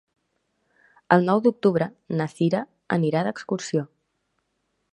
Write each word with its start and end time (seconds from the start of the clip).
El 1.17 1.27
nou 1.27 1.41
d'octubre 1.47 1.87
na 2.21 2.27
Cira 2.33 2.63
anirà 2.97 3.21
d'excursió. 3.29 3.85